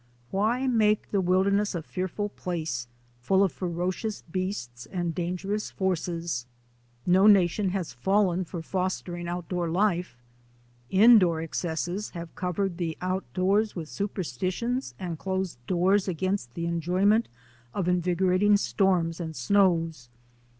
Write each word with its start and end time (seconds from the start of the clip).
Why 0.31 0.65
make 0.65 1.11
the 1.11 1.21
wilderness 1.21 1.75
a 1.75 1.83
fearful 1.83 2.29
place, 2.29 2.87
full 3.19 3.43
of 3.43 3.51
ferocious 3.51 4.23
beasts 4.23 4.87
and 4.87 5.13
dangerous 5.13 5.69
forces? 5.69 6.47
No 7.05 7.27
na 7.27 7.45
tion 7.45 7.69
has 7.69 7.93
fallen 7.93 8.43
for 8.43 8.63
fostering 8.63 9.27
outdoor 9.27 9.69
life. 9.69 10.17
Indoor 10.89 11.39
excesses 11.43 12.09
have 12.17 12.33
covered 12.33 12.79
the 12.79 12.97
outdoors 12.99 13.75
with 13.75 13.89
supersti 13.89 14.51
tions 14.51 14.95
and 14.97 15.19
closed 15.19 15.59
doors 15.67 16.07
against 16.07 16.55
the 16.55 16.65
enjoyment 16.65 17.27
of 17.71 17.87
invigorating 17.87 18.57
storms 18.57 19.19
and 19.19 19.35
snows. 19.35 20.09